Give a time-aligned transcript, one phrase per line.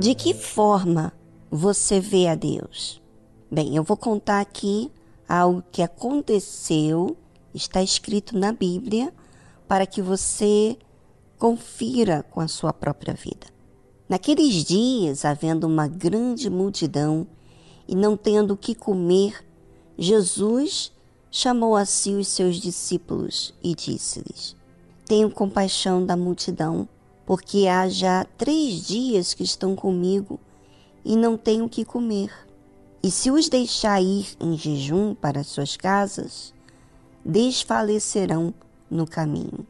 [0.00, 1.12] De que forma
[1.50, 3.02] você vê a Deus?
[3.50, 4.90] Bem, eu vou contar aqui
[5.28, 7.18] algo que aconteceu,
[7.52, 9.12] está escrito na Bíblia,
[9.68, 10.78] para que você
[11.38, 13.46] confira com a sua própria vida.
[14.08, 17.26] Naqueles dias, havendo uma grande multidão
[17.86, 19.44] e não tendo o que comer,
[19.98, 20.92] Jesus
[21.30, 24.56] chamou a si os seus discípulos e disse-lhes:
[25.04, 26.88] Tenho compaixão da multidão,
[27.30, 30.40] porque há já três dias que estão comigo
[31.04, 32.28] e não tenho o que comer.
[33.00, 36.52] E se os deixar ir em jejum para suas casas,
[37.24, 38.52] desfalecerão
[38.90, 39.64] no caminho,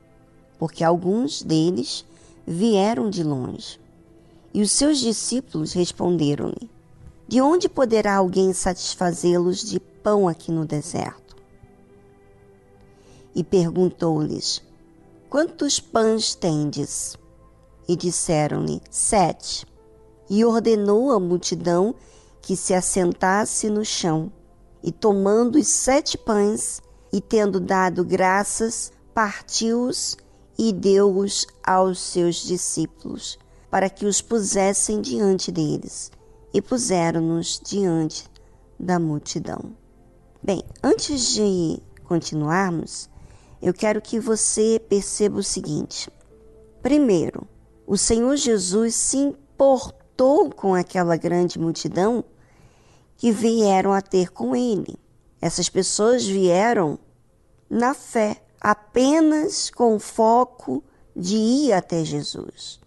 [0.58, 2.02] porque alguns deles
[2.46, 3.78] vieram de longe.
[4.54, 6.70] E os seus discípulos responderam-lhe:
[7.28, 11.36] De onde poderá alguém satisfazê-los de pão aqui no deserto?
[13.34, 14.62] E perguntou-lhes:
[15.28, 17.18] Quantos pães tendes?
[17.90, 19.66] E disseram-lhe: Sete.
[20.28, 21.92] E ordenou à multidão
[22.40, 24.32] que se assentasse no chão.
[24.80, 26.80] E tomando os sete pães,
[27.12, 30.16] e tendo dado graças, partiu-os
[30.56, 33.36] e deu-os aos seus discípulos,
[33.68, 36.12] para que os pusessem diante deles,
[36.54, 38.30] e puseram-nos diante
[38.78, 39.74] da multidão.
[40.40, 43.10] Bem, antes de continuarmos,
[43.60, 46.08] eu quero que você perceba o seguinte:
[46.80, 47.39] primeiro,
[47.90, 52.22] o Senhor Jesus se importou com aquela grande multidão
[53.16, 54.96] que vieram a ter com ele.
[55.42, 57.00] Essas pessoas vieram
[57.68, 60.84] na fé, apenas com foco
[61.16, 62.78] de ir até Jesus.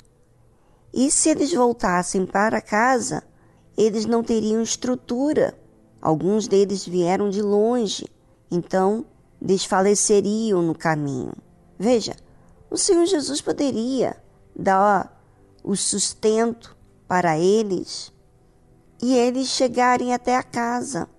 [0.93, 3.23] E se eles voltassem para casa,
[3.75, 5.53] eles não teriam estrutura.
[6.01, 8.05] Alguns deles vieram de longe,
[8.49, 9.05] então
[9.41, 11.33] desfaleceriam no caminho.
[11.77, 12.15] Veja,
[12.71, 14.22] o Senhor Jesus poderia
[14.55, 15.21] dar
[15.64, 16.75] o sustento
[17.08, 18.11] para eles
[19.02, 21.09] e eles chegarem até a casa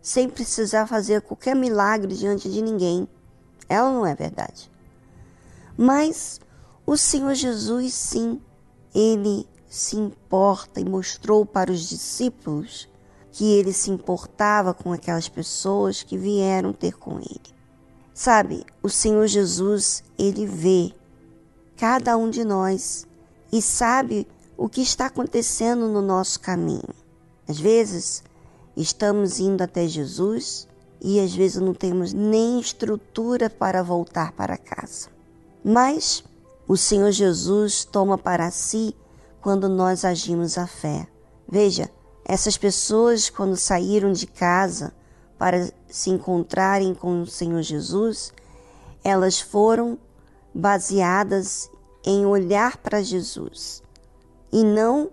[0.00, 3.06] sem precisar fazer qualquer milagre diante de ninguém.
[3.68, 4.70] Ela não é verdade.
[5.76, 6.40] Mas
[6.86, 8.40] o Senhor Jesus, sim,
[8.94, 12.88] ele se importa e mostrou para os discípulos
[13.30, 17.54] que ele se importava com aquelas pessoas que vieram ter com ele.
[18.14, 20.92] Sabe, o Senhor Jesus, ele vê
[21.78, 23.06] cada um de nós
[23.52, 26.92] e sabe o que está acontecendo no nosso caminho.
[27.48, 28.24] Às vezes,
[28.76, 30.66] estamos indo até Jesus
[31.00, 35.08] e às vezes não temos nem estrutura para voltar para casa.
[35.64, 36.24] Mas
[36.66, 38.94] o Senhor Jesus toma para si
[39.40, 41.06] quando nós agimos a fé.
[41.48, 41.88] Veja,
[42.24, 44.92] essas pessoas, quando saíram de casa
[45.38, 48.32] para se encontrarem com o Senhor Jesus,
[49.04, 49.96] elas foram
[50.54, 51.70] baseadas
[52.04, 53.82] em olhar para Jesus
[54.52, 55.10] e não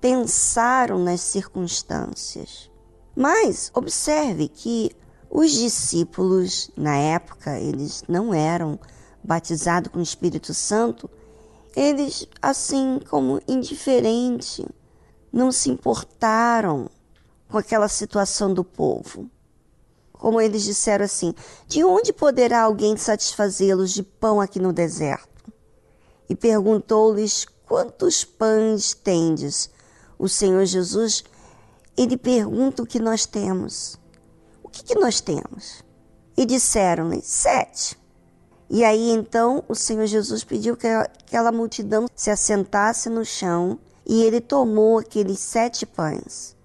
[0.00, 2.70] pensaram nas circunstâncias.
[3.14, 4.90] Mas observe que
[5.30, 8.78] os discípulos, na época, eles não eram
[9.22, 11.08] batizados com o Espírito Santo,
[11.74, 14.66] eles, assim como indiferente,
[15.32, 16.90] não se importaram
[17.48, 19.30] com aquela situação do povo.
[20.22, 21.34] Como eles disseram assim:
[21.66, 25.52] de onde poderá alguém satisfazê-los de pão aqui no deserto?
[26.28, 29.68] E perguntou-lhes: quantos pães tendes?
[30.22, 31.24] o Senhor Jesus,
[31.96, 33.98] ele pergunta o que nós temos.
[34.62, 35.82] O que, que nós temos?
[36.36, 38.00] E disseram-lhe, sete.
[38.70, 44.22] E aí então o Senhor Jesus pediu que aquela multidão se assentasse no chão e
[44.22, 46.56] ele tomou aqueles sete pães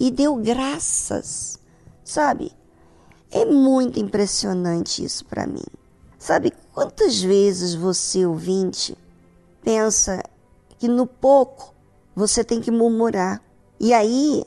[0.00, 1.58] e deu graças.
[2.02, 2.55] Sabe?
[3.36, 5.62] É muito impressionante isso para mim.
[6.18, 8.96] Sabe quantas vezes você, ouvinte,
[9.62, 10.22] pensa
[10.78, 11.74] que no pouco
[12.14, 13.42] você tem que murmurar.
[13.78, 14.42] E aí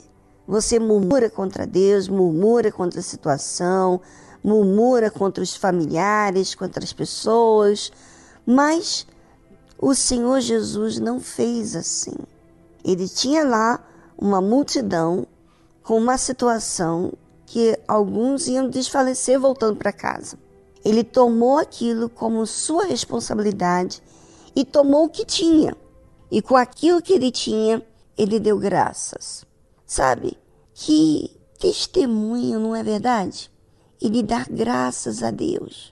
[0.48, 4.02] você murmura contra Deus, murmura contra a situação,
[4.44, 7.92] murmura contra os familiares, contra as pessoas,
[8.44, 9.06] mas
[9.78, 12.16] o Senhor Jesus não fez assim.
[12.84, 13.88] Ele tinha lá
[14.18, 15.28] uma multidão
[15.84, 17.14] com uma situação
[17.50, 20.38] que alguns iam desfalecer voltando para casa.
[20.86, 24.04] Ele tomou aquilo como sua responsabilidade
[24.56, 25.76] e tomou o que tinha
[26.30, 27.84] e com aquilo que ele tinha,
[28.16, 29.44] ele deu graças.
[29.84, 30.38] Sabe?
[30.76, 33.52] Que testemunho, não é verdade?
[34.00, 35.92] Ele dar graças a Deus.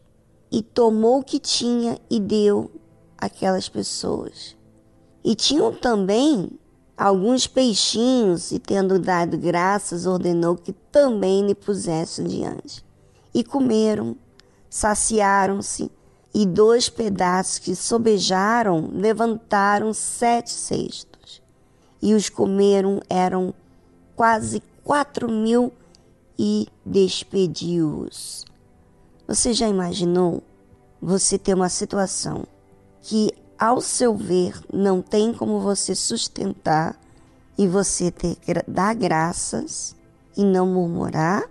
[0.52, 2.70] E tomou o que tinha e deu
[3.18, 4.56] aquelas pessoas.
[5.24, 6.52] E tinham também
[6.98, 12.84] alguns peixinhos, e tendo dado graças, ordenou que também lhe pusessem diante.
[13.34, 14.16] E comeram,
[14.70, 15.92] saciaram-se
[16.34, 21.42] e dois pedaços que sobejaram levantaram sete cestos.
[22.02, 23.54] e os comeram eram
[24.16, 25.74] quase quatro mil
[26.38, 28.46] e despediu-os.
[29.28, 30.44] Você já imaginou
[31.02, 32.46] você ter uma situação
[33.02, 37.00] que, ao seu ver, não tem como você sustentar
[37.58, 38.38] e você ter
[38.68, 39.96] dar graças
[40.36, 41.44] e não murmurar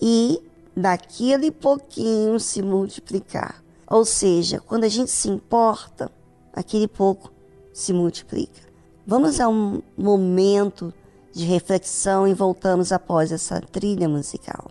[0.00, 0.40] e
[0.76, 3.62] daquele pouquinho se multiplicar?
[3.88, 6.10] Ou seja, quando a gente se importa,
[6.52, 7.30] aquele pouco
[7.72, 8.62] se multiplica.
[9.06, 10.92] Vamos a um momento
[11.32, 14.70] de reflexão e voltamos após essa trilha musical.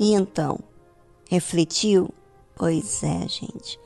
[0.00, 0.58] E então,
[1.28, 2.08] refletiu?
[2.56, 3.78] Pois é, gente.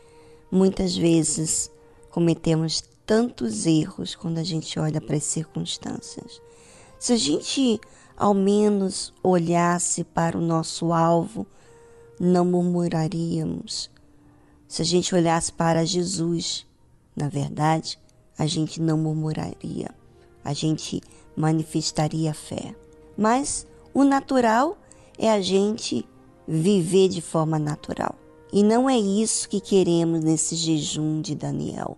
[0.49, 1.69] Muitas vezes
[2.09, 6.41] cometemos tantos erros quando a gente olha para as circunstâncias.
[7.01, 7.81] Se a gente
[8.17, 11.45] ao menos olhasse para o nosso alvo,
[12.21, 13.91] não murmuraríamos.
[14.69, 16.65] Se a gente olhasse para Jesus,
[17.17, 17.99] na verdade,
[18.39, 19.93] a gente não murmuraria,
[20.45, 21.03] a gente
[21.37, 22.73] manifestaria fé.
[23.19, 24.79] Mas o natural
[25.19, 26.07] é a gente
[26.47, 28.15] viver de forma natural.
[28.53, 31.97] E não é isso que queremos nesse jejum de Daniel.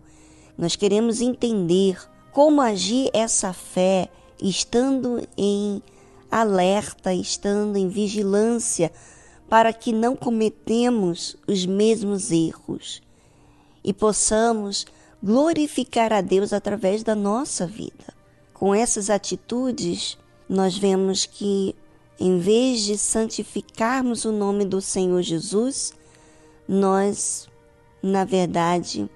[0.56, 1.98] Nós queremos entender
[2.32, 4.08] como agir essa fé
[4.40, 5.82] estando em
[6.30, 8.92] alerta, estando em vigilância,
[9.48, 13.02] para que não cometemos os mesmos erros
[13.84, 14.86] e possamos
[15.22, 18.14] glorificar a Deus através da nossa vida.
[18.52, 21.74] Com essas atitudes, nós vemos que
[22.18, 25.92] em vez de santificarmos o nome do Senhor Jesus,
[26.66, 27.48] nós,
[28.02, 29.08] na verdade,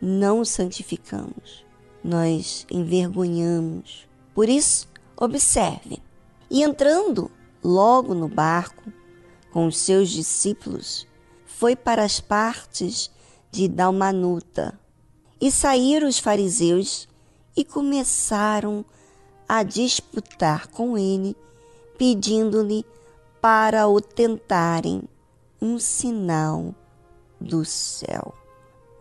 [0.00, 1.64] não o santificamos,
[2.02, 4.06] nós envergonhamos.
[4.34, 5.98] Por isso, observe.
[6.50, 7.30] E entrando
[7.62, 8.90] logo no barco
[9.52, 11.06] com os seus discípulos,
[11.44, 13.10] foi para as partes
[13.50, 14.78] de Dalmanuta.
[15.40, 17.08] E saíram os fariseus
[17.56, 18.84] e começaram
[19.48, 21.36] a disputar com ele
[21.98, 22.86] pedindo-lhe
[23.40, 25.02] para o tentarem
[25.60, 26.74] um sinal
[27.40, 28.32] do céu.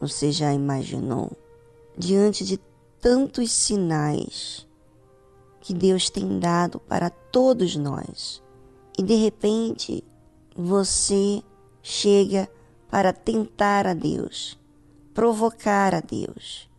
[0.01, 1.31] Você já imaginou?
[1.97, 2.59] Diante de
[2.99, 4.67] tantos sinais
[5.61, 8.41] que Deus tem dado para todos nós,
[8.97, 10.03] e de repente
[10.55, 11.43] você
[11.83, 12.49] chega
[12.89, 14.57] para tentar a Deus,
[15.13, 16.69] provocar a Deus.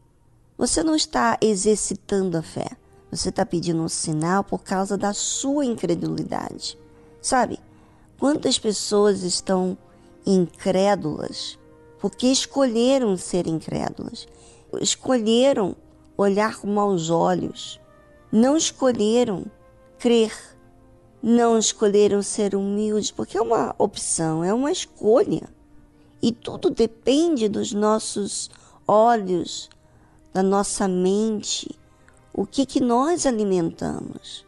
[0.57, 2.71] Você não está exercitando a fé,
[3.11, 6.79] você está pedindo um sinal por causa da sua incredulidade.
[7.21, 7.59] Sabe,
[8.19, 9.77] quantas pessoas estão
[10.27, 11.59] incrédulas
[11.99, 14.27] porque escolheram ser incrédulas,
[14.81, 15.77] escolheram
[16.17, 17.81] olhar com maus olhos,
[18.31, 19.47] não escolheram
[19.99, 20.33] crer,
[21.23, 25.49] não escolheram ser humildes, porque é uma opção, é uma escolha.
[26.23, 28.51] E tudo depende dos nossos
[28.87, 29.69] olhos,
[30.33, 31.77] da nossa mente,
[32.39, 34.47] o que, que nós alimentamos.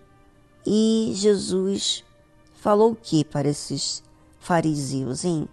[0.64, 2.04] E Jesus
[2.54, 4.00] falou o que para esses
[4.38, 5.49] fariseus, hein?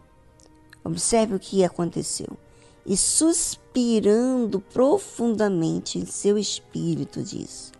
[0.83, 2.37] Observe o que aconteceu.
[2.85, 7.71] E suspirando profundamente em seu espírito, diz: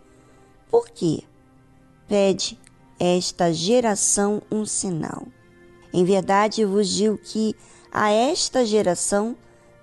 [0.68, 1.22] Por que
[2.08, 2.58] pede
[2.98, 5.28] esta geração um sinal?
[5.92, 7.54] Em verdade vos digo que
[7.92, 9.36] a esta geração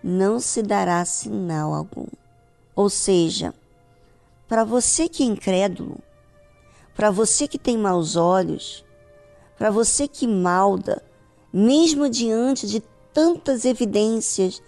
[0.04, 2.08] não se dará sinal algum.
[2.76, 3.54] Ou seja,
[4.48, 6.00] para você que é incrédulo,
[6.96, 8.86] para você que tem maus olhos,
[9.58, 11.04] para você que malda,
[11.52, 12.82] mesmo diante de
[13.14, 14.62] tantas evidências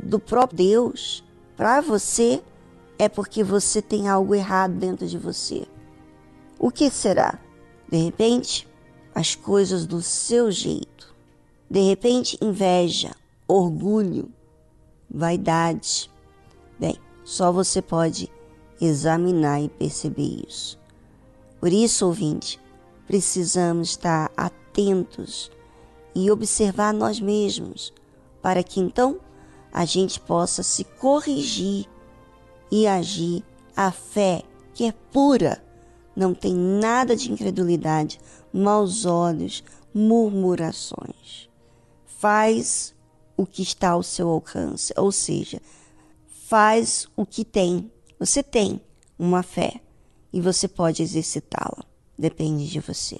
[0.00, 1.24] do próprio Deus
[1.56, 2.42] para você,
[2.98, 5.66] é porque você tem algo errado dentro de você.
[6.58, 7.38] O que será?
[7.90, 8.68] De repente,
[9.14, 11.14] as coisas do seu jeito.
[11.68, 13.10] De repente, inveja,
[13.48, 14.30] orgulho,
[15.10, 16.10] vaidade.
[16.78, 18.30] Bem, só você pode
[18.84, 20.78] examinar e perceber isso.
[21.60, 22.60] Por isso, ouvinte,
[23.06, 25.50] precisamos estar atentos
[26.14, 27.92] e observar nós mesmos,
[28.42, 29.20] para que então
[29.72, 31.86] a gente possa se corrigir
[32.70, 33.44] e agir.
[33.74, 34.42] A fé,
[34.74, 35.64] que é pura,
[36.14, 38.20] não tem nada de incredulidade,
[38.52, 41.48] maus olhos, murmurações.
[42.04, 42.94] Faz
[43.34, 45.58] o que está ao seu alcance, ou seja,
[46.26, 47.90] faz o que tem.
[48.22, 48.80] Você tem
[49.18, 49.80] uma fé
[50.32, 51.84] e você pode exercitá-la.
[52.16, 53.16] Depende de você.